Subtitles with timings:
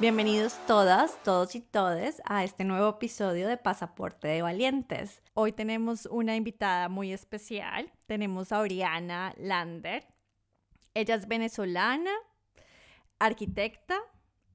[0.00, 5.22] Bienvenidos todas, todos y todes a este nuevo episodio de Pasaporte de Valientes.
[5.34, 7.90] Hoy tenemos una invitada muy especial.
[8.06, 10.06] Tenemos a Oriana Lander.
[10.94, 12.12] Ella es venezolana,
[13.18, 13.98] arquitecta,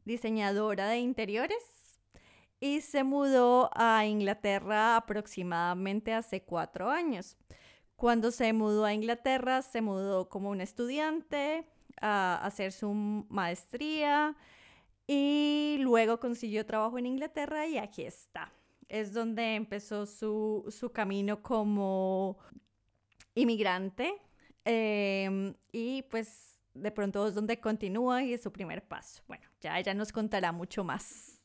[0.05, 1.57] diseñadora de interiores
[2.61, 7.35] y se mudó a Inglaterra aproximadamente hace cuatro años.
[7.97, 11.67] Cuando se mudó a Inglaterra, se mudó como una estudiante
[12.01, 12.93] a hacer su
[13.29, 14.35] maestría
[15.07, 18.51] y luego consiguió trabajo en Inglaterra y aquí está.
[18.87, 22.37] Es donde empezó su, camino como
[23.35, 24.13] inmigrante
[24.65, 29.23] em, y pues de pronto es donde continúa y es su primer paso.
[29.27, 31.39] Bueno, ya ella nos contará mucho más.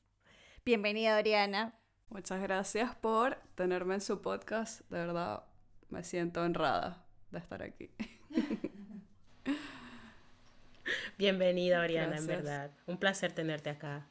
[0.64, 1.74] Bienvenida, Oriana.
[2.10, 4.80] Muchas gracias por tenerme en su podcast.
[4.90, 5.44] De verdad,
[5.90, 7.90] me siento honrada de estar aquí.
[11.18, 12.70] Bienvenida, Oriana, en verdad.
[12.86, 14.06] Un placer tenerte acá.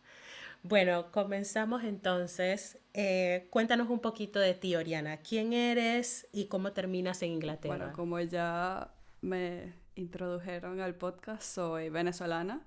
[0.61, 2.79] Bueno, comenzamos entonces.
[2.93, 5.15] Eh, cuéntanos un poquito de ti, Oriana.
[5.15, 7.77] ¿Quién eres y cómo terminas en Inglaterra?
[7.77, 12.61] Bueno, como ya me introdujeron al podcast, soy venezolana.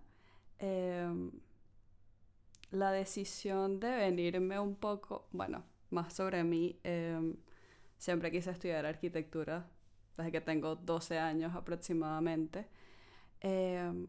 [0.59, 1.33] Em,
[2.71, 7.37] la decisión de venirme un poco, bueno, más sobre mí, em,
[7.99, 9.67] siempre quise estudiar arquitectura
[10.17, 12.67] desde que tengo 12 años aproximadamente.
[13.43, 14.07] Em,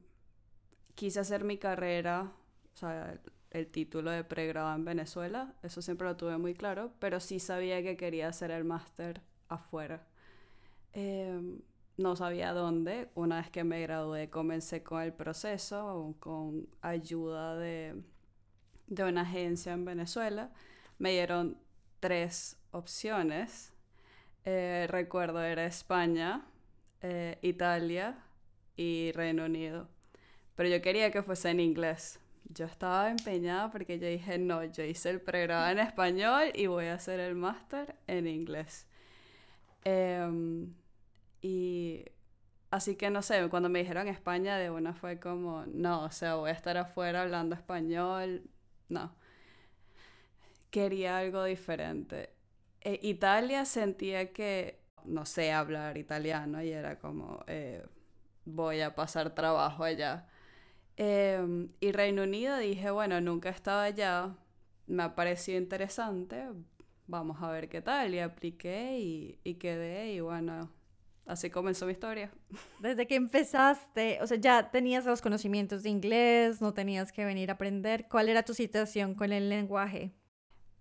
[0.95, 2.31] quise hacer mi carrera,
[2.73, 3.19] o sea,
[3.51, 7.81] el, título de pregrado en Venezuela, eso siempre lo tuve muy claro, pero sí sabía
[7.83, 10.07] que quería hacer el máster afuera.
[10.93, 11.61] Em,
[11.97, 13.09] no sabía dónde.
[13.15, 18.01] Una vez que me gradué comencé con el proceso, con ayuda de,
[18.87, 20.51] de una agencia en Venezuela.
[20.97, 21.57] Me dieron
[21.99, 23.73] tres opciones.
[24.43, 26.45] Eh, recuerdo era España,
[27.01, 28.17] eh, Italia
[28.75, 29.87] y Reino Unido.
[30.61, 32.19] Pero yo quería que fuese en inglés.
[32.43, 36.85] Yo estaba empeñada porque yo dije, no, yo hice el pregrado en español y voy
[36.85, 38.85] a hacer el máster en inglés.
[39.83, 40.71] Em,
[41.41, 42.05] y
[42.69, 46.35] así que no sé, cuando me dijeron España de una fue como, no, o sea,
[46.35, 48.43] voy a estar afuera hablando español.
[48.87, 49.15] No.
[50.69, 52.35] Quería algo diferente.
[52.81, 57.83] E Italia sentía que, no sé hablar italiano y era como, eh,
[58.45, 60.27] voy a pasar trabajo allá.
[61.03, 64.35] Em, y Reino Unido dije, bueno, nunca estaba allá,
[64.85, 66.45] me ha parecido interesante,
[67.07, 68.13] vamos a ver qué tal.
[68.13, 70.69] Y apliqué y, y quedé y bueno,
[71.25, 72.29] así comenzó mi historia.
[72.79, 77.49] Desde que empezaste, o sea, ya tenías los conocimientos de inglés, no tenías que venir
[77.49, 78.07] a aprender.
[78.07, 80.11] ¿Cuál era tu situación con el lenguaje?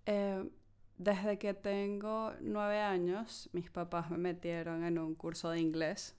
[0.05, 0.51] Em,
[0.99, 6.15] desde que tengo nueve años, mis papás me metieron en un curso de inglés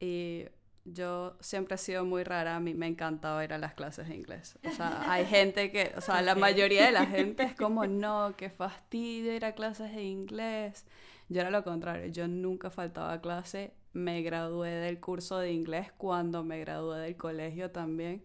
[0.00, 0.46] y
[0.84, 4.16] yo siempre he sido muy rara, a mí me encantaba ir a las clases de
[4.16, 4.58] inglés.
[4.64, 8.34] O sea, hay gente que, o sea, la mayoría de la gente es como, no,
[8.36, 10.84] qué fastidio ir a clases de inglés.
[11.28, 15.92] Yo era lo contrario, yo nunca faltaba a clase, me gradué del curso de inglés
[15.96, 18.24] cuando me gradué del colegio también.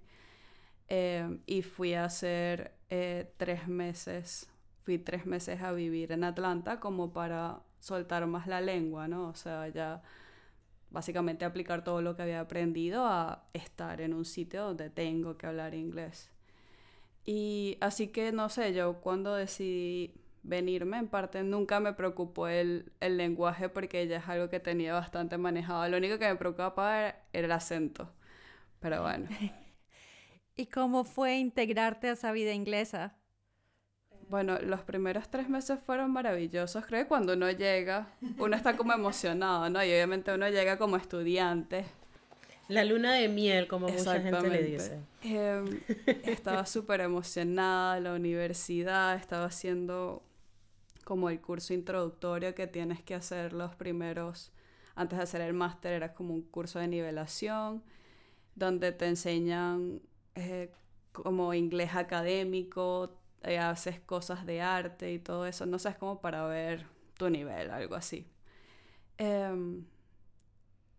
[0.89, 4.49] Em, y fui a hacer eh, tres meses,
[4.83, 9.27] fui tres meses a vivir en Atlanta como para soltar más la lengua, ¿no?
[9.27, 10.01] O sea, ya
[10.89, 15.47] básicamente aplicar todo lo que había aprendido a estar en un sitio donde tengo que
[15.47, 16.29] hablar inglés.
[17.25, 22.91] Y así que no sé, yo cuando decidí venirme, en parte nunca me preocupó el,
[23.01, 25.87] el lenguaje porque ya es algo que tenía bastante manejado.
[25.89, 28.09] Lo único que me preocupaba era el acento.
[28.79, 29.27] Pero bueno.
[30.55, 33.15] ¿Y cómo fue integrarte a esa vida inglesa?
[34.29, 36.85] Bueno, los primeros tres meses fueron maravillosos.
[36.85, 39.83] Creo que cuando uno llega, uno está como emocionado, ¿no?
[39.83, 41.85] Y obviamente uno llega como estudiante.
[42.67, 44.99] La luna de miel, como mucha gente le dice.
[45.23, 45.79] Em,
[46.25, 50.21] estaba súper emocionada, la universidad, estaba haciendo
[51.05, 54.51] como el curso introductorio que tienes que hacer los primeros,
[54.95, 57.81] antes de hacer el máster, era como un curso de nivelación,
[58.55, 60.01] donde te enseñan
[60.35, 60.69] eh,
[61.13, 66.21] como inglés académico, eh, haces cosas de arte y todo eso, no sé, es como
[66.21, 66.85] para ver
[67.17, 68.27] tu nivel, algo así.
[69.17, 69.85] Em,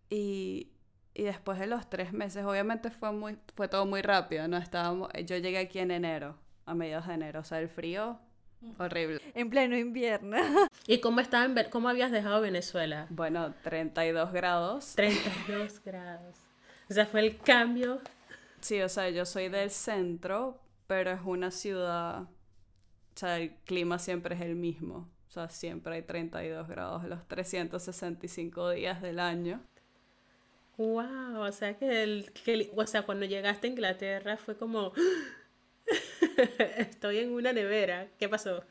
[0.09, 0.71] y,
[1.13, 4.57] y, después de los tres meses, obviamente fue, muy, fue todo muy rápido, ¿no?
[4.57, 8.19] Estábamos, yo llegué aquí en enero, a mediados de enero, o sea, el frío
[8.77, 9.21] horrible.
[9.33, 10.37] En pleno invierno.
[10.87, 13.07] ¿Y cómo, estaba en, cómo habías dejado Venezuela?
[13.09, 14.93] Bueno, 32 grados.
[14.95, 16.35] 32 grados.
[16.89, 18.01] O sea, fue el cambio.
[18.61, 20.59] Sí, o sea, yo soy del centro,
[20.89, 22.27] pero es una ciudad, o
[23.13, 25.07] sea, el clima siempre es el mismo.
[25.27, 29.61] O sea, siempre hay 32 grados los 365 días del año.
[30.77, 34.91] Wow, o sea que, el, que o sea, cuando llegaste a Inglaterra fue como
[36.77, 38.63] estoy en una nevera, ¿qué pasó?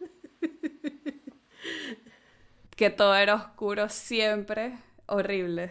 [2.75, 4.77] que todo era oscuro siempre,
[5.07, 5.71] horrible.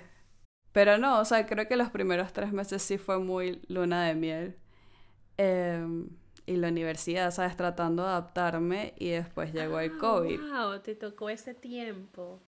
[0.71, 4.15] Pero no, o sea, creo que los primeros tres meses sí fue muy luna de
[4.15, 4.57] miel.
[5.35, 6.07] Em,
[6.47, 7.55] y la universidad, ¿sabes?
[7.55, 10.39] Tratando de adaptarme y después llegó el ah, COVID.
[10.39, 10.79] ¡Wow!
[10.79, 12.41] Te tocó ese tiempo.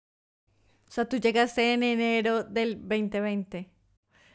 [0.88, 3.68] O sea, tú llegaste en enero del 2020.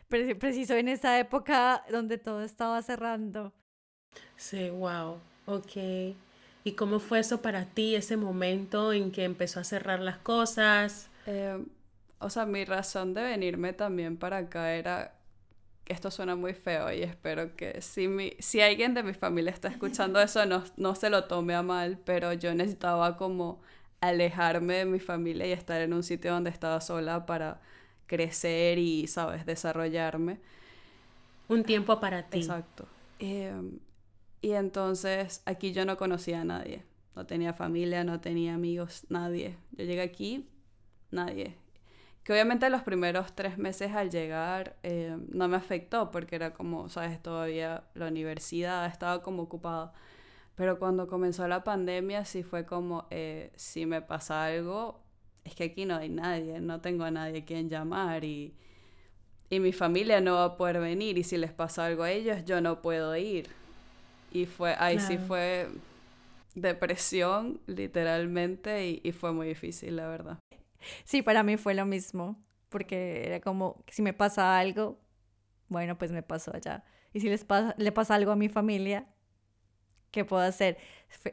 [0.07, 3.53] Preciso en esa época donde todo estaba cerrando.
[4.35, 5.17] Sí, wow.
[5.47, 5.75] Ok.
[6.65, 11.09] ¿Y cómo fue eso para ti, ese momento en que empezó a cerrar las cosas?
[11.25, 11.57] Eh,
[12.19, 15.15] o sea, mi razón de venirme también para acá era
[15.85, 19.67] esto suena muy feo y espero que si, mi, si alguien de mi familia está
[19.67, 23.61] escuchando eso no, no se lo tome a mal, pero yo necesitaba como
[23.99, 27.61] alejarme de mi familia y estar en un sitio donde estaba sola para
[28.05, 30.39] crecer y, sabes, desarrollarme.
[31.47, 32.39] Un tiempo para ti.
[32.39, 32.85] Exacto.
[33.19, 33.79] Em,
[34.41, 36.83] y entonces aquí yo no conocía a nadie.
[37.15, 39.55] No tenía familia, no tenía amigos, nadie.
[39.71, 40.49] Yo llegué aquí,
[41.11, 41.62] nadie
[42.23, 46.87] que obviamente los primeros tres meses al llegar eh, no me afectó porque era como,
[46.89, 49.93] sabes, todavía la universidad estaba como ocupada.
[50.55, 55.01] Pero cuando comenzó la pandemia sí fue como, eh, si me pasa algo,
[55.43, 58.53] es que aquí no hay nadie, no tengo a nadie a quien llamar y,
[59.49, 62.45] y mi familia no va a poder venir y si les pasa algo a ellos
[62.45, 63.49] yo no puedo ir.
[64.31, 65.67] Y fue, ahí sí fue
[66.55, 70.39] depresión literalmente y, y fue muy difícil, la verdad.
[71.03, 74.99] Sí, para mí fue lo mismo, porque era como, si me pasa algo,
[75.69, 76.83] bueno, pues me pasó allá.
[77.13, 79.07] Y si les pasa, le pasa algo a mi familia,
[80.11, 80.77] ¿qué puedo hacer?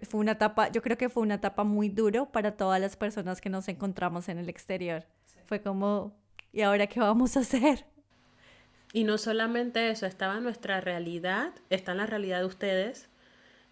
[0.02, 3.40] Fue una etapa, yo creo que fue una etapa muy duro para todas las personas
[3.40, 5.06] que nos encontramos en el exterior.
[5.46, 6.16] Fue como,
[6.52, 7.86] ¿y ahora qué vamos a hacer?
[8.92, 13.08] Y no solamente eso, estaba nuestra realidad, está en la realidad de ustedes,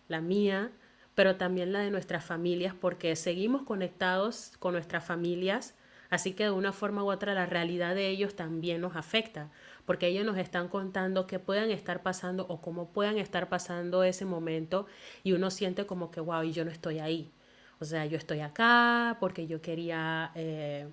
[0.06, 0.70] la mía,
[1.18, 5.74] pero también la de nuestras familias, porque seguimos conectados con nuestras familias,
[6.10, 9.50] así que de una forma u otra la realidad de ellos también nos afecta,
[9.84, 14.26] porque ellos nos están contando qué puedan estar pasando o cómo puedan estar pasando ese
[14.26, 14.86] momento
[15.24, 17.32] y uno siente como que, wow, y yo no estoy ahí.
[17.80, 20.30] O sea, yo estoy acá porque yo quería...
[20.36, 20.86] Eh,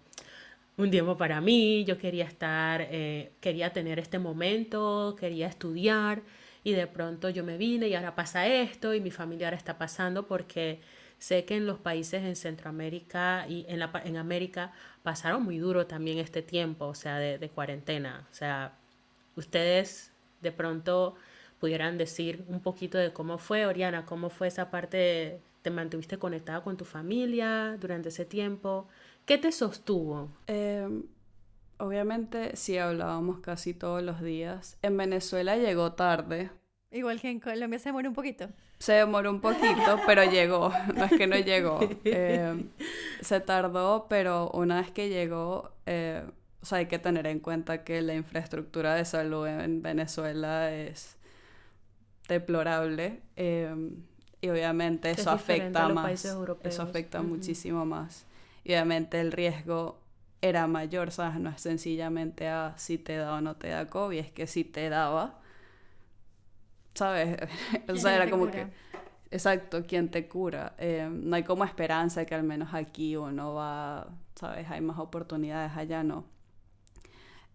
[0.78, 6.22] un tiempo para mí, yo quería estar, eh, quería tener este momento, quería estudiar,
[6.66, 9.78] y de pronto yo me vine y ahora pasa esto y mi familia ahora está
[9.78, 10.82] pasando porque
[11.20, 14.74] sé que en los países en Centroamérica y en, la, en América
[15.04, 18.28] pasaron muy duro también este tiempo, o sea, de, de cuarentena.
[18.32, 18.74] O sea,
[19.36, 21.14] ustedes de pronto
[21.60, 26.62] pudieran decir un poquito de cómo fue, Oriana, cómo fue esa parte, te mantuviste conectada
[26.62, 28.88] con tu familia durante ese tiempo.
[29.28, 30.32] ¿Qué te sostuvo?
[30.48, 30.88] Eh,
[31.78, 34.78] obviamente sí hablábamos casi todos los días.
[34.82, 36.52] En Venezuela llegó tarde.
[36.92, 38.50] Igual que en Colombia se demoró un poquito.
[38.80, 40.72] Se demoró un poquito, pero llegó.
[40.96, 41.80] No es que no llegó.
[42.04, 42.66] Eh,
[43.22, 46.24] se tardó, pero una vez que llegó, eh,
[46.62, 51.18] o sea, hay que tener en cuenta que la infraestructura de salud en Venezuela es
[52.28, 53.22] deplorable.
[53.36, 53.74] Eh,
[54.42, 56.26] y obviamente eso afecta más.
[56.64, 58.26] Eso afecta muchísimo más.
[58.64, 60.00] Y obviamente el riesgo
[60.50, 61.40] era mayor, ¿sabes?
[61.40, 64.64] No es sencillamente a si te da o no te da COVID, es que si
[64.64, 65.40] te daba,
[66.94, 67.38] ¿sabes?
[67.90, 68.68] o sea, era como que,
[69.32, 70.76] exacto, ¿quién te cura?
[70.78, 74.70] Eh, no hay como esperanza que al menos aquí uno va, ¿sabes?
[74.70, 76.26] Hay más oportunidades, allá no.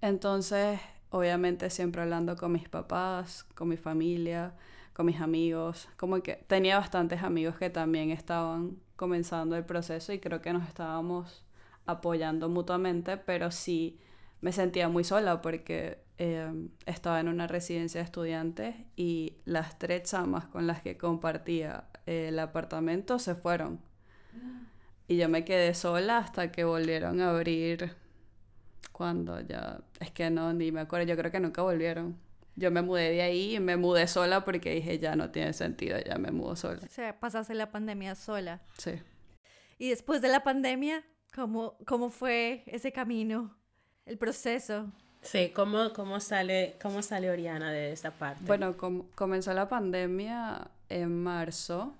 [0.01, 4.55] Entonces, obviamente siempre hablando con mis papás, con mi familia,
[4.93, 10.19] con mis amigos, como que tenía bastantes amigos que también estaban comenzando el proceso y
[10.19, 11.45] creo que nos estábamos
[11.87, 13.99] apoyando mutuamente, pero sí
[14.41, 20.05] me sentía muy sola porque em, estaba en una residencia de estudiantes y las tres
[20.05, 23.81] chamas con las que compartía el apartamento se fueron.
[25.09, 27.97] Y yo me quedé sola hasta que volvieron a abrir
[28.93, 29.81] cuando ya...
[29.99, 32.17] Es que no, ni me acuerdo, yo creo que nunca volvieron.
[32.55, 35.99] Yo me mudé de ahí y me mudé sola porque dije, ya no tiene sentido,
[35.99, 36.81] ya me mudo sola.
[36.85, 38.61] O sea, pasaste la pandemia sola.
[38.79, 38.93] Sí.
[39.79, 43.57] Y después de la pandemia, ¿Cómo, cómo fue ese camino,
[44.05, 44.91] el proceso?
[45.23, 48.45] Sí, ¿cómo, cómo, sale, cómo sale Oriana de esa parte?
[48.45, 48.77] Bueno,
[49.15, 51.95] comenzó la pandemia en marzo.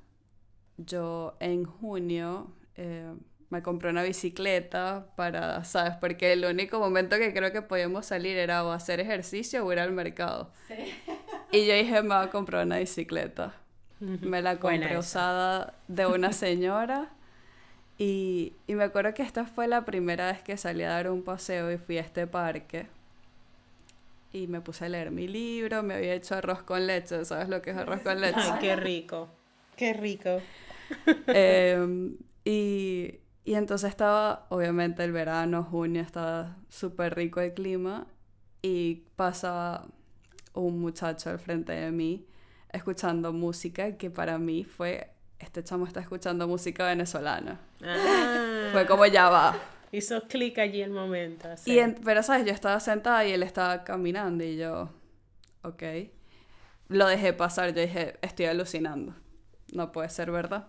[0.79, 3.15] Yo en junio eh,
[3.51, 5.95] me compré una bicicleta para, ¿sabes?
[6.01, 9.81] Porque el único momento que creo que podíamos salir era o hacer ejercicio o ir
[9.81, 10.53] al mercado.
[10.69, 10.75] Sí.
[11.53, 13.53] Y yo dije, me voy a comprar una bicicleta.
[13.99, 17.11] Me la compré usada de una señora.
[18.03, 21.23] Y, y, me acuerdo que esta fue la primera vez que salí a dar un
[21.23, 22.87] paseo y fui a este parque.
[24.33, 27.61] y me puse a leer mi libro, me había hecho arroz con leche, ¿sabes lo
[27.61, 28.41] que es arroz con leche?
[28.41, 29.29] Ay, qué rico,
[29.77, 30.41] qué rico.
[31.27, 38.07] Em, y, y entonces estaba, obviamente el verano, junio, estaba súper rico el clima
[38.63, 39.87] y pasaba
[40.55, 42.27] un muchacho al frente de mí
[42.73, 47.59] escuchando música que para mí fue, este chamo está escuchando música venezolana.
[47.83, 48.69] Ah.
[48.73, 49.59] Fue como ya va.
[49.91, 51.49] Hizo clic allí el momento.
[51.65, 52.47] Y pero, ¿sabes?
[52.47, 54.91] Yo estaba sentada y él estaba caminando y yo,
[55.63, 55.83] ok.
[56.89, 59.15] Lo dejé pasar, yo dije, estoy alucinando.
[59.73, 60.69] No puede ser verdad.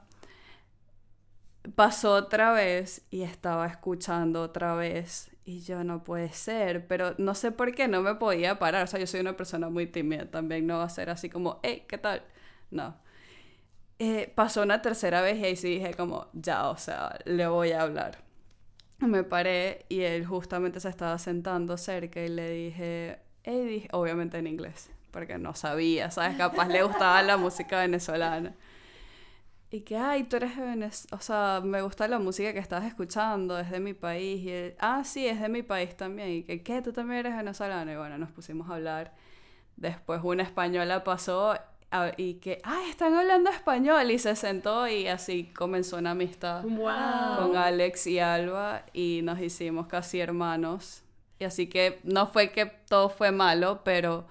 [1.76, 7.36] Pasó otra vez y estaba escuchando otra vez y yo no puede ser, pero no
[7.36, 8.84] sé por qué no me podía parar.
[8.86, 11.60] O sea, yo soy una persona muy tímida también, no va a ser así como,
[11.62, 12.24] hey, ¿qué tal?
[12.72, 12.96] No.
[14.04, 17.72] Eh, pasó una tercera vez y ahí sí dije como, ya, o sea, le voy
[17.72, 18.18] a hablar.
[18.98, 24.48] Me paré y él justamente se estaba sentando cerca y le dije, hey, obviamente en
[24.48, 26.36] inglés, porque no sabía, ¿sabes?
[26.36, 28.56] Capaz le gustaba la música venezolana.
[29.70, 32.84] Y que, ay, tú eres de Venezuela, o sea, me gusta la música que estás
[32.86, 34.42] escuchando, es de mi país.
[34.44, 36.30] Y él, ah, sí, es de mi país también.
[36.30, 36.82] Y que, ¿qué?
[36.82, 37.92] ¿Tú también eres venezolano?
[37.92, 39.14] Y bueno, nos pusimos a hablar.
[39.76, 41.56] Después una española pasó
[42.18, 44.12] y que, ay, están hablando español.
[44.12, 48.86] Y se sentó y así comenzó una amistad con Alex y Alba.
[48.94, 51.04] Y nos hicimos casi hermanos.
[51.40, 54.28] Y así que no fue que todo fue malo, pero,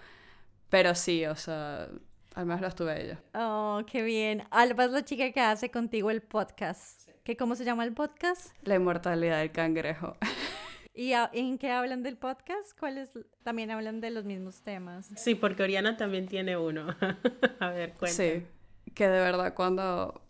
[0.69, 1.88] pero sí, o sea,
[2.35, 3.21] Además las tuve ella.
[3.35, 4.45] Oh, qué bien.
[4.50, 7.09] Alba es la chica que hace contigo el podcast.
[7.25, 8.55] ¿Qué, ¿Cómo se llama el podcast?
[8.62, 10.17] La inmortalidad del cangrejo.
[10.92, 12.78] ¿Y en qué hablan del podcast?
[12.78, 13.11] ¿Cuáles
[13.42, 15.09] también hablan de los mismos temas?
[15.16, 16.94] Sí, porque Oriana también tiene uno.
[17.61, 18.40] A ver, cuéntame.
[18.40, 18.47] Sí,
[18.94, 20.23] que de verdad cuando,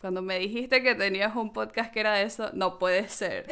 [0.00, 3.46] cuando me dijiste que tenías un podcast que era de eso, no puede ser.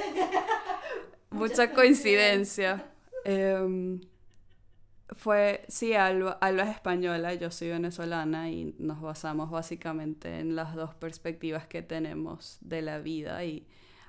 [1.31, 2.85] Mucha coincidencia.
[3.25, 4.01] Eh,
[5.17, 10.75] fue, sí, Alba, Alba, es española, yo soy venezolana y nos basamos básicamente en las
[10.75, 13.67] dos perspectivas que tenemos de la vida y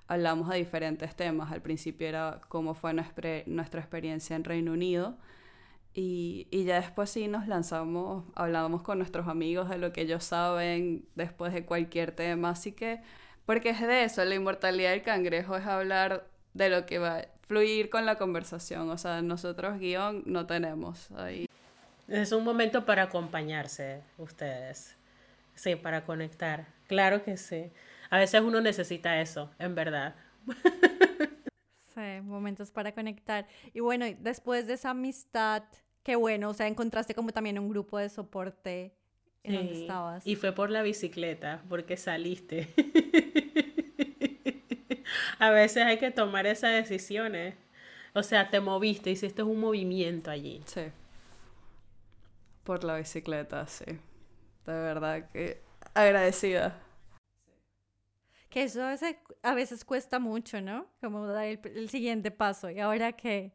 [0.09, 1.51] hablamos de diferentes temas.
[1.51, 5.15] Al principio era cómo fue nuestra, experiencia en Reino Unido
[5.93, 10.23] y, y, ya después sí nos lanzamos, hablábamos con nuestros amigos de lo que ellos
[10.23, 13.01] saben después de cualquier tema, así que,
[13.45, 17.89] porque es de eso, la inmortalidad del cangrejo es hablar de lo que va, fluir
[17.89, 18.89] con la conversación.
[18.89, 21.49] O sea, nosotros guion no tenemos ahí.
[22.07, 24.95] Es un momento para acompañarse ustedes.
[25.55, 26.67] Sí, para conectar.
[26.87, 27.71] Claro que sí.
[28.09, 30.15] A veces uno necesita eso, en verdad.
[31.93, 33.47] Sí, momentos para conectar.
[33.73, 35.63] Y bueno, después de esa amistad,
[36.03, 38.93] qué bueno, o sea, encontraste como también un grupo de soporte
[39.43, 40.25] en donde estabas.
[40.25, 42.73] Y fue por la bicicleta, porque saliste.
[45.39, 47.55] a veces hay que tomar esas decisiones.
[48.13, 50.61] O sea, te moviste, hiciste un movimiento allí.
[50.65, 50.83] Sí.
[52.63, 53.85] Por la bicicleta, sí.
[53.85, 55.61] De verdad que
[55.93, 56.79] agradecida.
[58.49, 60.87] Que eso a veces, a veces cuesta mucho, ¿no?
[61.01, 62.69] Como dar el, siguiente paso.
[62.69, 63.53] ¿Y ahora qué?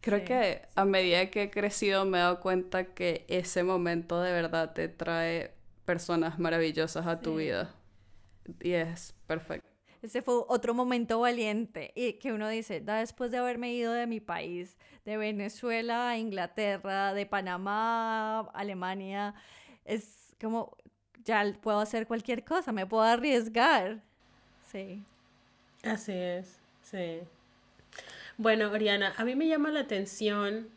[0.00, 4.32] Creo que a medida que he crecido me he dado cuenta que ese momento de
[4.32, 7.72] verdad te trae personas maravillosas a tu vida.
[8.60, 9.68] Y es perfecto.
[10.02, 14.08] Ese fue otro momento valiente y que uno dice, da después de haberme ido de
[14.08, 19.34] mi país, de Venezuela a Inglaterra, de Panamá a Alemania,
[19.84, 20.76] es como,
[21.22, 24.02] ya puedo hacer cualquier cosa, me puedo arriesgar.
[24.72, 25.04] Sí.
[25.84, 27.20] Así es, sí.
[28.38, 30.68] Bueno, Oriana, a mí me llama la atención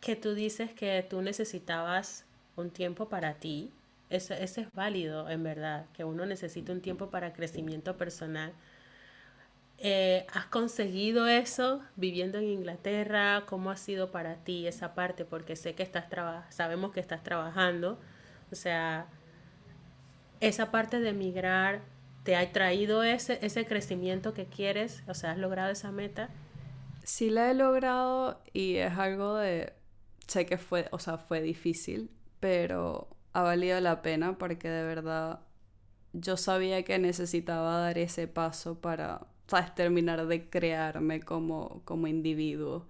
[0.00, 2.24] que tú dices que tú necesitabas
[2.56, 3.70] un tiempo para ti.
[4.10, 8.52] Eso, eso es válido, en verdad, que uno necesita un tiempo para crecimiento personal
[9.78, 13.44] eh, ¿Has conseguido eso viviendo en Inglaterra?
[13.46, 15.24] ¿Cómo ha sido para ti esa parte?
[15.24, 16.06] Porque sé que estás
[16.50, 17.98] sabemos que estás trabajando.
[18.52, 19.06] O sea,
[20.40, 21.80] esa parte de emigrar
[22.24, 25.04] te ha traído ese, ese crecimiento que quieres.
[25.06, 26.30] O sea, ¿has logrado esa meta?
[27.04, 29.72] Sí la he logrado y es algo de...
[30.26, 35.40] Sé que fue, o sea, fue difícil, pero ha valido la pena porque de verdad
[36.14, 39.74] yo sabía que necesitaba dar ese paso para ¿sabes?
[39.74, 42.86] Terminar de crearme como, como individuo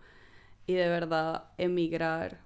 [0.67, 2.41] y de verdad emigrar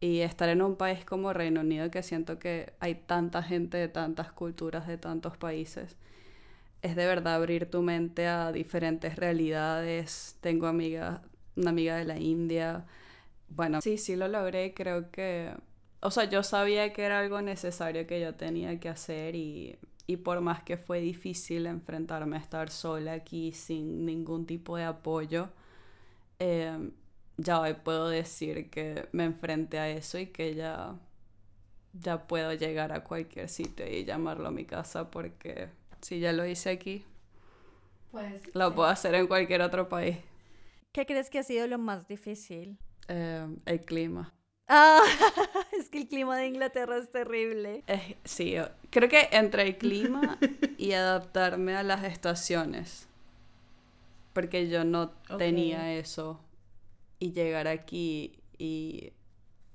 [0.00, 3.88] y estar en un país como Reino Unido que siento que hay tanta gente de
[3.88, 5.96] tantas culturas, de tantos países.
[6.82, 10.36] Es de verdad abrir tu mente a diferentes realidades.
[10.40, 11.20] Tengo amigas,
[11.56, 12.84] una amiga de la India.
[13.48, 14.74] Bueno, sí, sí lo logré.
[14.74, 15.52] Creo que,
[16.00, 20.16] o sea, yo sabía que era algo necesario que yo tenía que hacer y y
[20.18, 25.48] por más que fue difícil enfrentarme a estar sola aquí sin ningún tipo de apoyo,
[26.38, 26.92] em,
[27.36, 30.94] ya hoy puedo decir que me enfrenté a eso y que ya,
[31.92, 35.68] ya puedo llegar a cualquier sitio y llamarlo mi casa porque
[36.00, 37.04] si ya lo hice aquí,
[38.10, 40.16] pues, lo puedo hacer en cualquier otro país.
[40.92, 42.78] ¿Qué crees que ha sido lo más difícil?
[43.08, 44.32] Eh, el clima.
[44.68, 45.02] Ah,
[45.78, 47.84] es que el clima de Inglaterra es terrible.
[48.24, 48.56] sí,
[48.90, 50.38] creo que entre el clima
[50.78, 53.06] y adaptarme a las estaciones.
[54.32, 56.40] Porque yo no tenía eso.
[57.18, 59.12] Y llegar aquí y,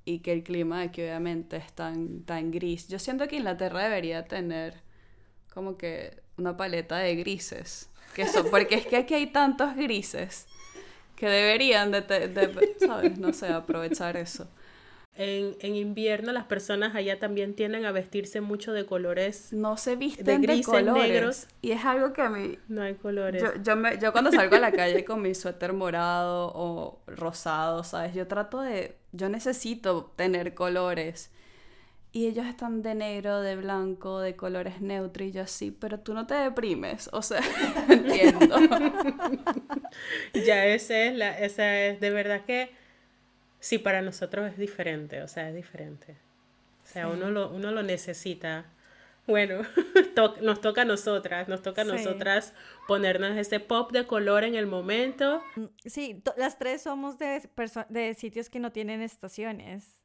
[0.05, 2.87] y que el clima aquí obviamente es tan, tan gris.
[2.87, 4.81] Yo siento que Inglaterra debería tener
[5.53, 7.89] como que una paleta de grises.
[8.15, 10.47] Que eso, porque es que aquí hay tantos grises
[11.15, 13.17] que deberían de, de ¿sabes?
[13.17, 14.47] No sé, aprovechar eso.
[15.13, 19.51] En, en, invierno las personas allá también tienden a vestirse mucho de colores.
[19.51, 21.47] No se visten de, grises, negros.
[21.61, 22.57] Y es algo que a mí...
[22.69, 23.41] No hay colores.
[23.41, 27.83] Yo, yo, me, yo cuando salgo a la calle con mi suéter morado o rosado,
[27.83, 28.15] ¿sabes?
[28.15, 28.95] Yo trato de...
[29.11, 31.29] Yo necesito tener colores.
[32.13, 36.13] Y ellos están de negro, de blanco, de colores neutros y yo así, pero tú
[36.13, 37.41] no te deprimes, o sea,
[37.89, 38.57] entiendo.
[40.45, 42.80] ya esa es la, esa es de verdad que
[43.61, 46.17] sí, para nosotros es diferente, o sea, es diferente.
[46.83, 48.65] O sea, uno, lo, uno lo necesita.
[49.27, 49.61] Bueno,
[50.41, 52.53] nos toca a nosotras, nos toca a nosotras
[52.87, 55.41] ponernos ese pop de color en el momento.
[55.55, 57.41] Mm, sí, las tres somos de,
[57.89, 60.01] de sitios que no tienen estaciones.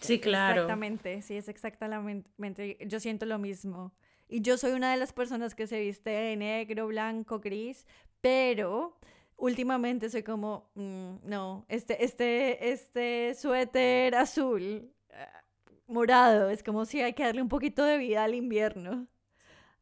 [0.00, 0.62] Sí, claro.
[0.62, 2.78] Exactamente, sí, es exactamente.
[2.86, 3.92] Yo siento lo mismo.
[4.28, 7.86] Y yo soy una de las personas que se viste de negro, blanco, gris,
[8.20, 8.98] pero
[9.36, 15.44] últimamente soy como, mm, no, este, este, este suéter azul, ah,
[15.86, 19.06] morado, es como si hay que darle un poquito de vida al invierno.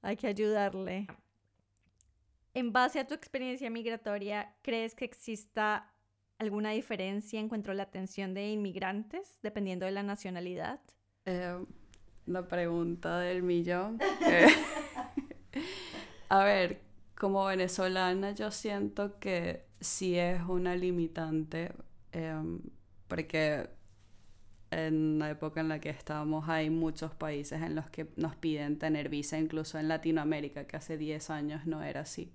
[0.03, 1.07] Hay que ayudarle.
[2.53, 5.91] En base a tu experiencia migratoria, ¿crees que exista
[6.39, 10.81] alguna diferencia en cuanto a la atención de inmigrantes, dependiendo de la nacionalidad?
[11.25, 11.65] Eh,
[12.27, 13.99] la pregunta del millón.
[15.57, 15.61] Eh,
[16.29, 16.81] a ver,
[17.15, 21.73] como venezolana yo siento que sí es una limitante,
[22.13, 22.61] em,
[23.09, 23.69] porque
[24.71, 28.79] en la época en la que estábamos hay muchos países en los que nos piden
[28.79, 32.33] tener visa, incluso en Latinoamérica, que hace 10 años no era así.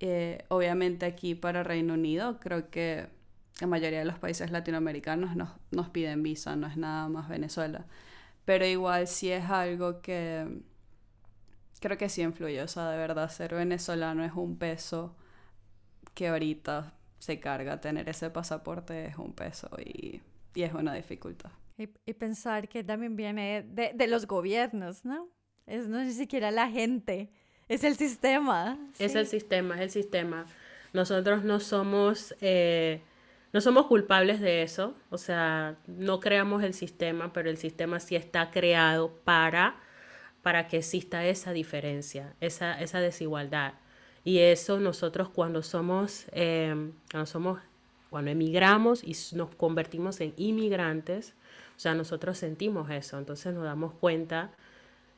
[0.00, 3.08] Eh, obviamente aquí para Reino Unido creo que
[3.60, 7.86] la mayoría de los países latinoamericanos nos, nos piden visa, no es nada más Venezuela.
[8.44, 10.62] Pero igual sí es algo que
[11.80, 15.16] creo que sí influye, o sea, de verdad ser venezolano es un peso
[16.14, 20.20] que ahorita se carga, tener ese pasaporte es un peso y,
[20.54, 21.50] y es una dificultad.
[21.76, 25.28] Y, y, pensar que también viene de, de los gobiernos, ¿no?
[25.66, 27.30] Es no ni siquiera la gente
[27.68, 28.78] es el sistema.
[28.98, 30.46] Es el sistema, es el sistema.
[30.94, 33.02] Nosotros no somos, eh,
[33.52, 34.94] no somos culpables de eso.
[35.10, 39.76] O sea, no creamos el sistema, pero el sistema sí está creado para,
[40.48, 43.74] para que exista esa diferencia, esa, esa desigualdad.
[44.24, 46.74] Y eso nosotros cuando somos, eh,
[47.10, 47.60] cuando somos,
[48.08, 51.34] cuando emigramos y nos convertimos en inmigrantes,
[51.76, 53.18] o sea, nosotros sentimos eso.
[53.18, 54.50] Entonces nos damos cuenta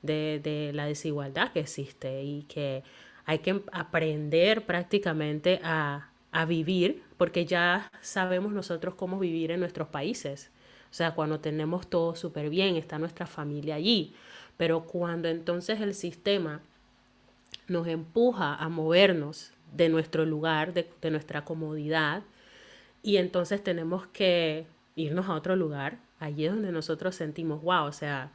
[0.03, 2.83] de, la desigualdad que existe y que
[3.25, 6.09] hay que aprender prácticamente a,
[6.49, 10.51] vivir, porque ya sabemos nosotros cómo vivir en nuestros países.
[10.91, 14.13] O sea, cuando tenemos todo súper bien, está nuestra familia allí.
[14.61, 16.61] Pero cuando entonces el sistema
[17.67, 22.25] nos empuja a movernos de nuestro lugar, de, nuestra comodidad,
[23.03, 27.93] y entonces tenemos que irnos a otro lugar, allí es donde nosotros sentimos, wow, o
[27.93, 28.33] sea,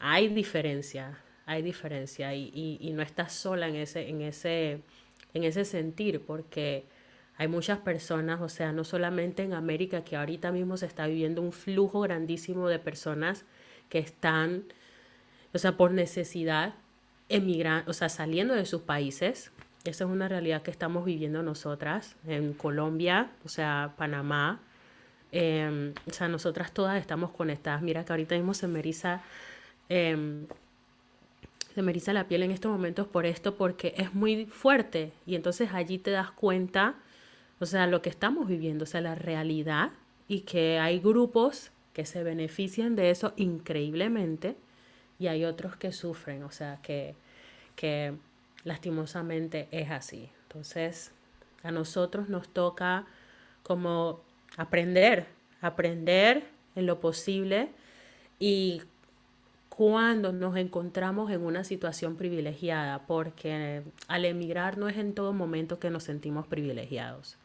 [0.00, 4.82] hay diferencia, hay diferencia y, no estás sola en ese, en, ese,
[5.32, 6.84] en ese sentir porque
[7.38, 11.40] hay muchas personas, o sea, no solamente en América, que ahorita mismo se está viviendo
[11.40, 13.46] un flujo grandísimo de personas
[13.88, 14.64] que están,
[15.54, 16.74] o sea, por necesidad,
[17.28, 19.50] emigrando, o sea, saliendo de sus países.
[19.84, 24.60] Esa es una realidad que estamos viviendo nosotras en Colombia, o sea, Panamá.
[25.32, 27.82] Em, o sea, nosotras todas estamos conectadas.
[27.82, 29.22] Mira que ahorita mismo se me eriza
[29.88, 30.46] eh,
[31.74, 35.98] se la piel en estos momentos por esto, porque es muy fuerte y entonces allí
[35.98, 36.94] te das cuenta,
[37.58, 39.90] o sea, lo que estamos viviendo, o sea, la realidad
[40.28, 44.56] y que hay grupos que se benefician de eso increíblemente
[45.24, 47.14] y hay otros que sufren, o sea, que,
[47.76, 48.14] que
[48.62, 50.28] lastimosamente es así.
[50.42, 51.12] Entonces,
[51.62, 53.06] a nosotros nos toca
[53.62, 54.20] como
[54.58, 55.26] aprender,
[55.62, 56.44] aprender
[56.76, 57.70] en lo posible
[58.38, 58.82] y
[59.70, 65.78] cuando nos encontramos en una situación privilegiada, porque al emigrar no es en todo momento
[65.78, 67.38] que nos sentimos privilegiados.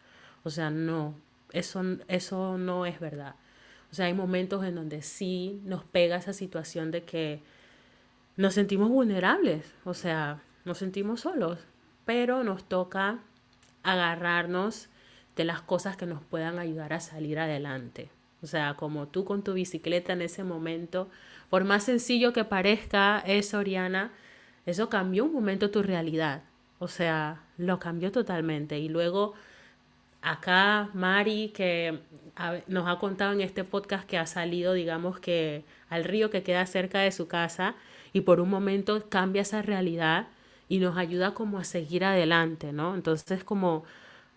[0.44, 1.15] O sea, no,
[1.54, 3.36] eso, eso no es verdad.
[3.89, 7.42] O sea, hay momentos en donde sí nos pega esa situación de que
[8.39, 11.60] nos sentimos vulnerables, o sea, nos sentimos solos,
[12.06, 13.19] pero nos toca
[13.84, 14.88] agarrarnos
[15.36, 18.10] de las cosas que nos puedan ayudar a salir adelante.
[18.41, 21.10] O sea, como tú con tu bicicleta en ese momento,
[21.49, 24.13] por más sencillo que parezca eso, Oriana,
[24.65, 26.43] eso cambió un momento tu realidad.
[26.80, 28.80] O sea, lo cambió totalmente.
[28.80, 29.34] Y luego
[30.21, 31.99] acá Mari, que
[32.67, 36.65] nos ha contado en este podcast que ha salido, digamos que al río que queda
[36.67, 37.75] cerca de su casa
[38.13, 40.28] y por un momento cambia esa realidad
[40.67, 42.95] y nos ayuda como a seguir adelante, ¿no?
[42.95, 43.84] Entonces como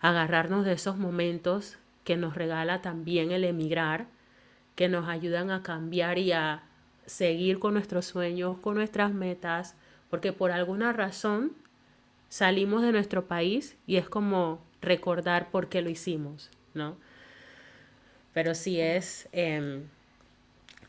[0.01, 4.07] agarrarnos de esos momentos que nos regala también el emigrar,
[4.75, 6.63] que nos ayudan a cambiar y a
[7.05, 9.75] seguir con nuestros sueños, con nuestras metas,
[10.09, 11.53] porque por alguna razón
[12.29, 16.97] salimos de nuestro país y es como recordar por qué lo hicimos, ¿no?
[18.33, 19.83] Pero sí es, em,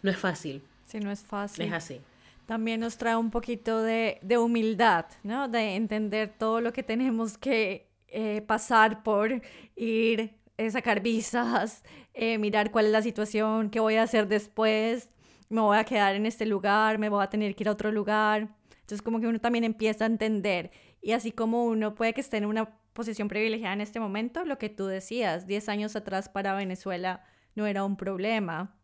[0.02, 0.62] no es fácil.
[0.86, 1.66] Sí, no es fácil.
[1.66, 2.00] Es así.
[2.46, 5.48] También nos trae un poquito de, humildad, ¿no?
[5.48, 9.42] De entender todo lo que tenemos que eh, pasar por
[9.76, 15.10] ir, eh, sacar visas, eh, mirar cuál es la situación, qué voy a hacer después,
[15.48, 17.90] me voy a quedar en este lugar, me voy a tener que ir a otro
[17.90, 18.48] lugar.
[18.72, 22.38] Entonces como que uno también empieza a entender y así como uno puede que esté
[22.38, 26.54] en una posición privilegiada en este momento, lo que tú decías, 10 años atrás para
[26.54, 28.74] Venezuela no era un problema,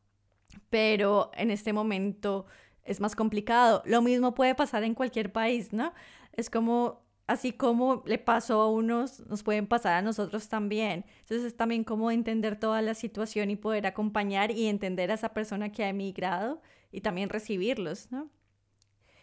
[0.68, 2.46] pero en este momento
[2.84, 3.82] es más complicado.
[3.84, 5.92] Lo mismo puede pasar en cualquier país, ¿no?
[6.32, 11.04] Es como, así como le pasó a unos, nos pueden pasar a nosotros también.
[11.20, 15.34] Entonces es también como entender toda la situación y poder acompañar y entender a esa
[15.34, 16.60] persona que ha emigrado
[16.92, 18.28] y también recibirlos, ¿no?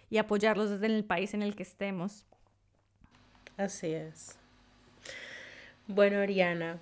[0.10, 2.26] Y apoyarlos desde el país en el que estemos.
[3.58, 4.38] Así es.
[5.88, 6.80] Bueno, Oriana,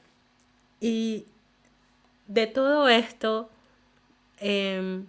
[0.80, 1.26] y
[2.28, 3.50] de todo esto,
[4.40, 5.06] em,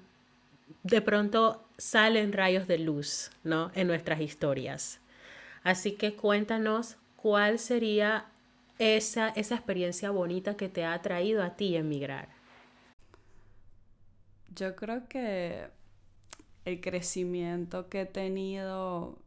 [0.87, 3.73] de pronto salen rayos de luz, ¿no?
[3.75, 5.01] En nuestras historias.
[5.65, 8.27] Así que cuéntanos cuál sería
[8.79, 12.29] esa, esa experiencia bonita que te ha traído a ti emigrar.
[14.55, 15.67] Yo creo que
[16.65, 19.19] el crecimiento que he tenido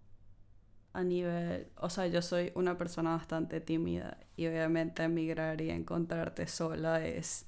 [0.94, 6.48] a nivel, o sea, yo soy una persona bastante tímida y obviamente emigrar y encontrarte
[6.48, 7.46] sola es,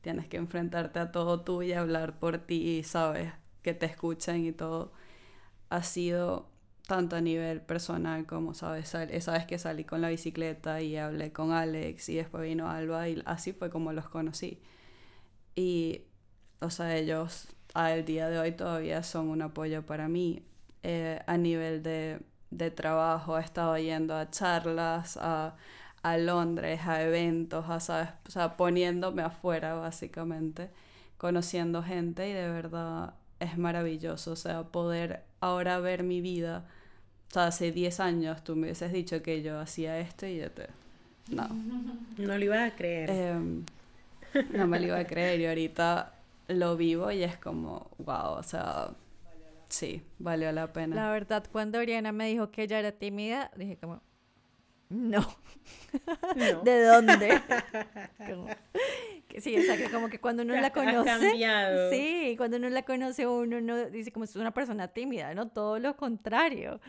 [0.00, 4.52] tienes que enfrentarte a todo tú y hablar por ti, sabes, que te escuchen y
[4.52, 4.92] todo.
[5.70, 6.48] Ha sido
[6.86, 11.32] tanto a nivel personal como, sabes, esa vez que salí con la bicicleta y hablé
[11.32, 14.60] con Alex y después vino Alba y así fue como los conocí.
[15.54, 16.02] Y,
[16.60, 20.42] o sea, ellos al día de hoy todavía son un apoyo para mí
[20.82, 25.56] eh, a nivel de de trabajo, he estado yendo a charlas, a,
[26.18, 28.10] Londres, a eventos, a, ¿sabes?
[28.26, 30.70] O sea, poniéndome afuera básicamente,
[31.18, 36.64] conociendo gente y de verdad es maravilloso, o sea, poder ahora ver mi vida.
[37.30, 40.50] O sea, hace 10 años tú me hubieses dicho que yo hacía esto y yo
[40.50, 40.68] te...
[41.30, 41.48] No.
[42.18, 43.10] No lo iba a creer.
[43.10, 43.64] Em,
[44.52, 46.12] no me lo iba a creer y ahorita
[46.48, 48.90] lo vivo y es como, wow, o sea,
[49.68, 50.96] Sí, valió la pena.
[50.96, 54.00] La verdad, cuando Oriana me dijo que ella era tímida, dije como,
[54.90, 55.26] no.
[56.64, 57.40] ¿De dónde?
[59.38, 61.32] sí, o sea, que como que cuando uno la conoce,
[61.90, 65.48] sí, cuando uno la conoce uno no dice como es una persona tímida, ¿no?
[65.48, 66.80] Todo lo contrario.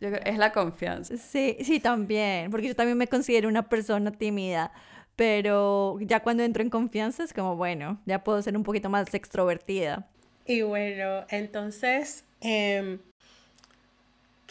[0.00, 1.16] es la confianza.
[1.16, 4.72] Sí, sí, también, porque yo también me considero una persona tímida,
[5.16, 9.12] pero ya cuando entro en confianza es como, bueno, ya puedo ser un poquito más
[9.14, 10.08] extrovertida.
[10.46, 12.98] Y bueno, entonces, em,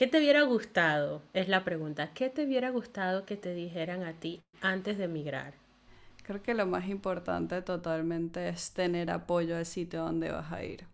[0.04, 1.22] ¿qué te hubiera gustado?
[1.32, 2.14] Es la pregunta.
[2.14, 5.54] ¿Qué te hubiera gustado que te dijeran a ti antes de emigrar?
[6.24, 10.88] Creo que lo más importante totalmente es tener apoyo al sitio donde vas a ir.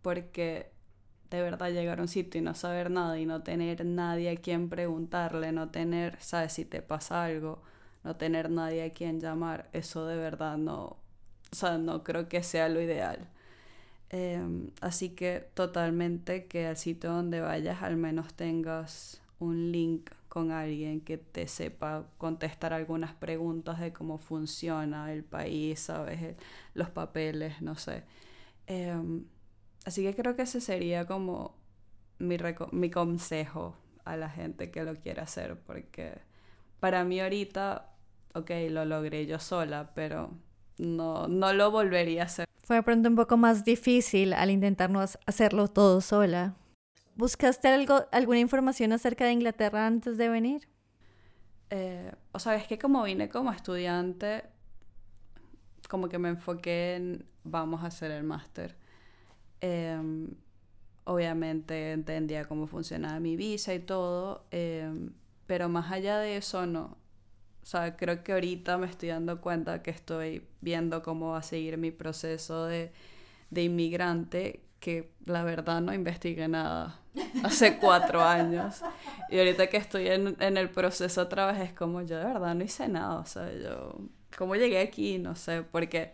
[0.00, 0.70] Porque
[1.28, 4.36] de verdad llegar a un sitio y no saber nada y no tener nadie a
[4.36, 7.64] quien preguntarle, no tener, sabes, si te pasa algo,
[8.04, 10.98] no tener nadie a quien llamar, eso de verdad no, o
[11.50, 13.26] sea, no creo que sea lo ideal.
[14.10, 20.52] Em, así que totalmente que al sitio donde vayas al menos tengas un link con
[20.52, 26.36] alguien que te sepa contestar algunas preguntas de cómo funciona el país, ¿sabes?
[26.74, 28.04] Los papeles, no sé.
[28.66, 29.24] Em,
[29.84, 31.56] así que creo que ese sería como
[32.18, 32.36] mi,
[32.72, 36.18] mi consejo a la gente que lo quiera hacer, porque
[36.80, 37.92] para mí ahorita,
[38.34, 40.30] ok, lo logré yo sola, pero
[40.78, 42.45] no, no lo volvería a hacer.
[42.66, 46.56] Fue de pronto un poco más difícil al intentarnos hacerlo todo sola.
[47.14, 50.68] ¿Buscaste algo, alguna información acerca de Inglaterra antes de venir?
[51.70, 54.42] Eh, o sea, es que como vine como estudiante,
[55.88, 58.74] como que me enfoqué en vamos a hacer el máster.
[59.60, 60.34] Em,
[61.04, 65.12] obviamente entendía cómo funcionaba mi visa y todo, em,
[65.46, 66.96] pero más allá de eso no.
[67.66, 71.42] O sea, creo que ahorita me estoy dando cuenta que estoy viendo cómo va a
[71.42, 72.92] seguir mi proceso de,
[73.50, 77.00] de inmigrante, que la verdad no investigué nada
[77.42, 78.82] hace cuatro años.
[79.30, 82.54] Y ahorita que estoy en, en, el proceso otra vez es como yo de verdad
[82.54, 83.16] no hice nada.
[83.16, 83.98] O sea, yo,
[84.38, 85.18] ¿cómo llegué aquí?
[85.18, 86.12] No sé, porque...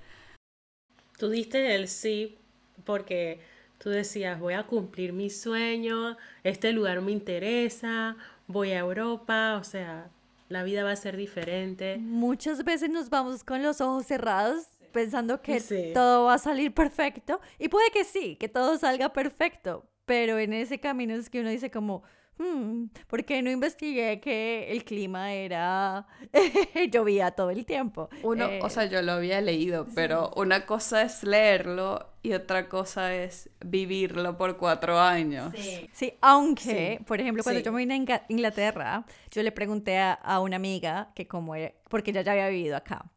[1.19, 2.38] Tú diste el sí
[2.87, 3.43] porque
[3.77, 9.65] tú decías, voy a cumplir mi sueño, este lugar me interesa, voy a Europa, o
[9.65, 10.09] sea,
[10.53, 11.97] la vida va a ser diferente.
[11.99, 15.61] Muchas veces nos vamos con los ojos cerrados pensando que
[15.95, 20.53] todo va a salir perfecto y puede que sí, que todo salga perfecto, pero en
[20.53, 22.03] ese camino es que uno dice como,
[22.38, 26.07] hmm, ¿por qué no investigué que el clima era,
[26.90, 28.09] llovía todo el tiempo?
[28.23, 32.68] Uno, o sea, eh, yo lo había leído, pero una cosa es leerlo y otra
[32.68, 35.53] cosa es vivirlo por cuatro años.
[35.92, 40.40] Sí, aunque, por ejemplo, cuando yo me vine a Inglaterra, yo le pregunté a, a
[40.40, 43.11] una amiga que como era, porque ella ya había vivido acá,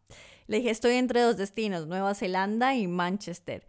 [0.48, 3.66] le dije, estoy entre dos destinos, Nueva Zelanda y Manchester.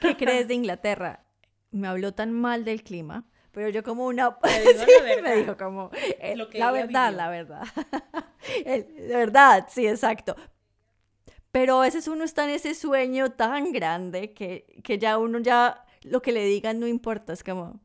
[0.00, 1.24] ¿Qué crees de Inglaterra?
[1.70, 3.24] Me habló tan mal del clima
[3.56, 4.36] pero yo como una...
[5.22, 5.88] Me, dijo como...
[6.20, 7.64] Eh, la verdad, la verdad.
[8.54, 10.36] de verdad, sí, exacto.
[11.52, 15.86] Pero a veces uno está en ese sueño tan grande que, que ya uno ya
[16.02, 17.80] lo que le digan no importa, es como,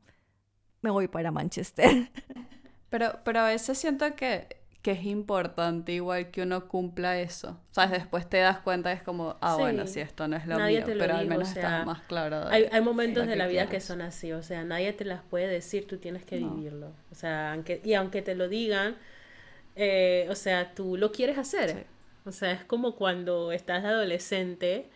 [0.81, 2.11] me voy para Manchester.
[2.89, 7.59] Pero, pero a veces siento que que es importante igual que uno cumpla eso.
[7.71, 7.91] ¿Sabes?
[7.91, 11.15] Después te das cuenta, es como, ah, bueno, si esto no es lo mío, pero
[11.15, 12.47] al menos estás más claro.
[12.47, 15.47] hay, hay, momentos de la vida que son así, o sea, nadie te las puede
[15.47, 16.93] decir, tú tienes que vivirlo.
[17.11, 18.97] O sea, aunque, y aunque te lo digan,
[19.75, 21.85] eh, o sea, tú lo quieres hacer.
[22.25, 24.89] O sea, es como cuando estás adolescente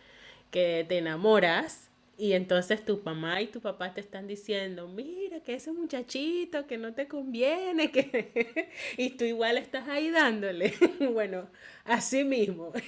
[0.50, 5.54] que te enamoras y entonces tu mamá y tu papá te están diciendo, mira que
[5.54, 8.70] ese muchachito que no te conviene, que...
[8.96, 10.72] y tú igual estás ahí dándole.
[11.12, 11.46] bueno,
[11.84, 12.72] así mismo.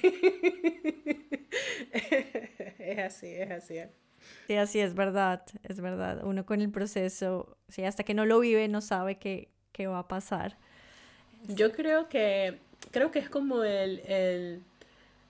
[2.79, 3.75] es así, es así.
[4.47, 6.21] Sí, así es verdad, es verdad.
[6.23, 9.99] Uno con el proceso, sí, hasta que no lo vive no sabe qué, qué va
[9.99, 10.57] a pasar.
[11.47, 12.57] Yo creo que,
[12.89, 14.63] creo que es como el, el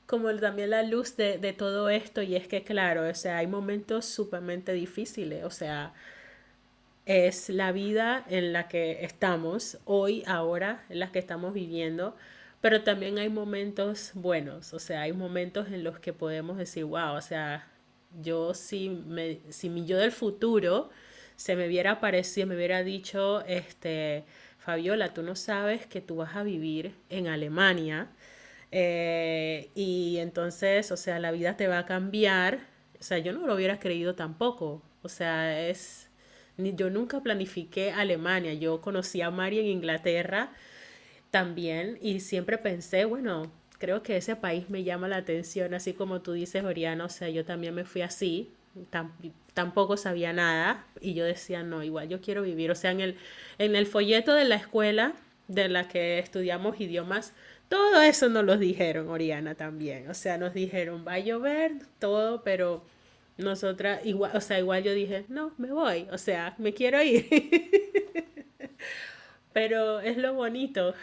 [0.09, 3.45] como también la luz de, de, todo esto y es que claro, o sea, hay
[3.45, 5.93] momentos sumamente difíciles, o sea,
[7.05, 12.15] es la vida en la que estamos hoy, ahora, en la que estamos viviendo,
[12.59, 17.13] pero también hay momentos buenos, o sea, hay momentos en los que podemos decir, wow,
[17.13, 17.67] o sea,
[18.19, 20.89] yo si, me, si mi yo del futuro
[21.35, 24.25] se me hubiera aparecido, me hubiera dicho, este,
[24.57, 28.09] Fabiola, tú no sabes que tú vas a vivir en Alemania,
[28.71, 32.59] eh, y entonces, o sea, la vida te va a cambiar.
[32.99, 34.83] O sea, yo no lo hubiera creído tampoco.
[35.01, 36.09] O sea, es...
[36.57, 38.53] Yo nunca planifiqué Alemania.
[38.53, 40.51] Yo conocí a Mari en Inglaterra
[41.31, 46.21] también y siempre pensé, bueno, creo que ese país me llama la atención, así como
[46.21, 48.51] tú dices, Oriana, o sea, yo también me fui así,
[49.53, 53.17] tampoco sabía nada y yo decía, no, igual yo quiero vivir, o sea, en el,
[53.57, 55.13] en el folleto de la escuela
[55.47, 57.33] de la que estudiamos idiomas,
[57.69, 60.09] todo eso nos lo dijeron, Oriana, también.
[60.09, 62.83] O sea, nos dijeron, va a llover, todo, pero
[63.37, 67.27] nosotras, igual, o sea, igual yo dije, no, me voy, o sea, me quiero ir.
[69.53, 70.95] pero es lo bonito,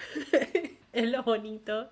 [0.93, 1.89] es lo bonito,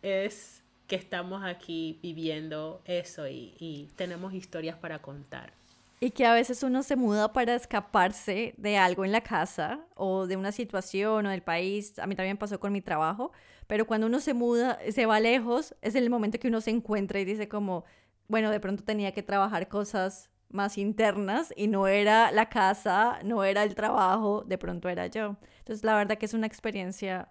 [0.00, 5.52] es que estamos aquí viviendo eso y, y tenemos historias para contar.
[6.00, 10.26] Y que a veces uno se muda para escaparse de algo en la casa o
[10.26, 11.98] de una situación o del país.
[11.98, 13.32] A mí también pasó con mi trabajo
[13.66, 17.20] pero cuando uno se muda, se va lejos, es el momento que uno se encuentra
[17.20, 17.84] y dice como,
[18.28, 23.44] bueno, de pronto tenía que trabajar cosas más internas y no era la casa, no
[23.44, 25.36] era el trabajo, de pronto era yo.
[25.58, 27.28] Entonces, la verdad que es una experiencia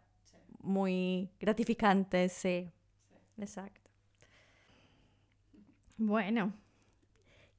[0.59, 2.69] muy gratificante, sí.
[3.37, 3.89] Exacto.
[5.97, 6.53] Bueno,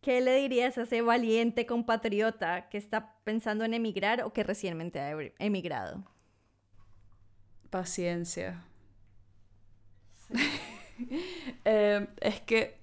[0.01, 5.01] ¿qué le dirías a ese valiente compatriota que está pensando en emigrar o que recientemente
[5.01, 6.05] ha emigrado?
[7.75, 8.63] Paciencia.
[11.65, 12.77] Eh, es que,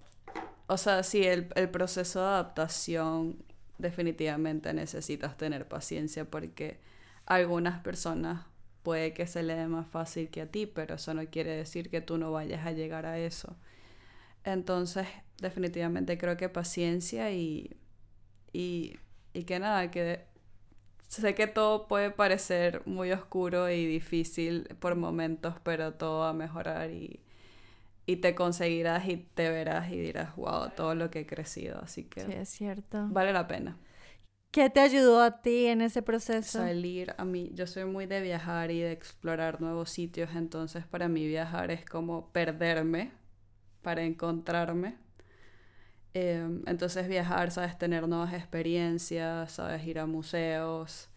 [0.68, 3.38] o sea, sí, el, el proceso de adaptación
[3.78, 6.80] definitivamente necesitas tener paciencia porque
[7.26, 8.46] a algunas personas
[8.84, 11.90] puede que se le dé más fácil que a ti, pero eso no quiere decir
[11.90, 13.56] que tú no vayas a llegar a eso.
[14.44, 15.08] Entonces,
[15.42, 17.78] definitivamente creo que paciencia y,
[18.54, 18.98] y,
[19.34, 20.26] y que nada, que
[21.12, 26.34] Sé que todo puede parecer muy oscuro y difícil por momentos, pero todo va a
[26.34, 27.20] mejorar y,
[28.06, 31.80] y te conseguirás y te verás y dirás, wow, todo lo que he crecido.
[31.82, 33.08] Así que Sí, es cierto.
[33.10, 33.78] vale la pena.
[34.52, 36.60] ¿Qué te ayudó a ti en ese proceso?
[36.60, 41.08] Salir a mí, yo soy muy de viajar y de explorar nuevos sitios, entonces para
[41.08, 43.12] mí viajar es como perderme
[43.82, 44.98] para encontrarme.
[46.14, 51.10] Em, entonces viajar, sabes, tener nuevas experiencias, sabes, ir a museos,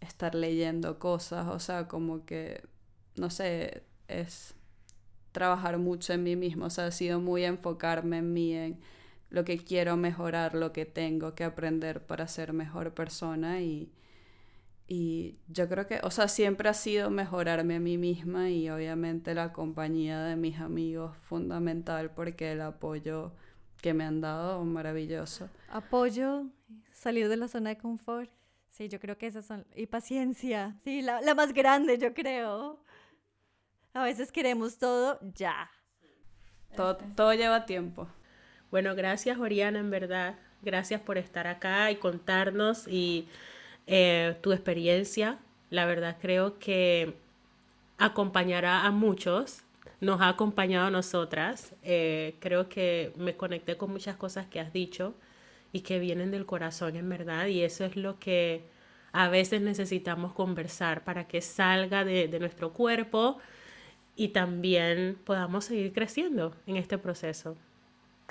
[0.00, 2.62] estar leyendo cosas, o sea, como que,
[3.16, 4.54] no sé, es
[5.32, 8.80] trabajar mucho en mí mismo, o sea, ha sido muy enfocarme en mí, en
[9.30, 13.92] lo que quiero mejorar, lo que tengo que aprender para ser mejor persona y,
[14.86, 19.34] y yo creo que, o sea, siempre ha sido mejorarme a mí misma y obviamente
[19.34, 23.32] la compañía de mis amigos fundamental porque el apoyo
[23.84, 25.50] que me han dado maravilloso.
[25.68, 26.46] Apoyo,
[26.90, 28.30] salir de la zona de confort.
[28.70, 29.66] Sí, yo creo que esas son...
[29.76, 30.74] Y paciencia.
[30.84, 32.82] Sí, la, la más grande, yo creo.
[33.92, 35.70] A veces queremos todo ya.
[36.74, 38.08] Todo, todo lleva tiempo.
[38.70, 40.36] Bueno, gracias Oriana, en verdad.
[40.62, 43.28] Gracias por estar acá y contarnos y
[43.86, 45.40] eh, tu experiencia.
[45.68, 47.18] La verdad creo que
[47.98, 49.62] acompañará a muchos.
[50.00, 51.74] Nos ha acompañado a nosotras.
[51.82, 55.14] Eh, creo que me conecté con muchas cosas que has dicho
[55.72, 57.46] y que vienen del corazón, en verdad.
[57.46, 58.64] Y eso es lo que
[59.12, 63.38] a veces necesitamos conversar para que salga de, de nuestro cuerpo
[64.16, 67.56] y también podamos seguir creciendo en este proceso.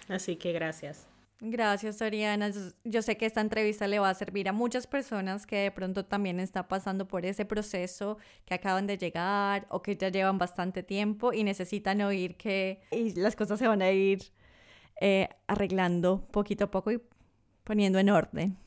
[0.10, 1.13] Así que gracias.
[1.46, 2.52] Gracias, Oriana.
[2.86, 6.06] Yo sé que esta entrevista le va a servir a muchas personas que de pronto
[6.06, 10.84] también están pasando por ese proceso, que acaban de llegar o que ya llevan bastante
[10.84, 12.82] tiempo y necesitan oír que
[13.18, 14.24] las cosas se van a ir
[15.02, 17.02] eh, arreglando poquito a poco y
[17.66, 18.58] poniendo en orden.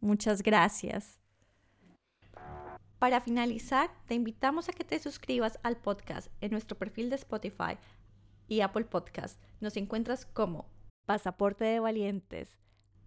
[0.00, 1.18] Muchas gracias.
[3.00, 7.76] Para finalizar, te invitamos a que te suscribas al podcast en nuestro perfil de Spotify
[8.46, 9.42] y Apple Podcast.
[9.58, 10.71] Nos encuentras como
[11.06, 12.58] Pasaporte de Valientes.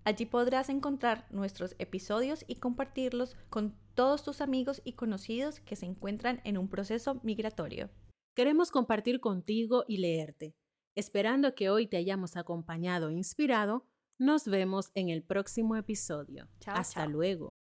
[0.04, 5.86] Allí podrás encontrar nuestros episodios y compartirlos con todos tus amigos y conocidos que se
[5.86, 7.90] encuentran en un proceso migratorio.
[8.36, 10.56] Queremos compartir contigo y leerte.
[10.96, 13.88] Esperando que hoy te hayamos acompañado e inspirado,
[14.20, 16.48] nos vemos en el próximo episodio.
[16.60, 17.10] Chao, Hasta chao.
[17.10, 17.55] luego.